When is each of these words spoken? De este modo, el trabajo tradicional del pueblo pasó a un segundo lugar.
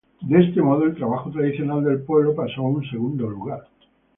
De 0.21 0.39
este 0.43 0.63
modo, 0.63 0.85
el 0.85 0.95
trabajo 0.95 1.29
tradicional 1.29 1.83
del 1.83 2.01
pueblo 2.01 2.33
pasó 2.33 2.61
a 2.61 2.67
un 2.67 2.81
segundo 2.89 3.29
lugar. 3.29 3.67